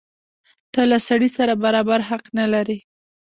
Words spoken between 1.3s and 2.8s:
سره برابر حق نه لرې.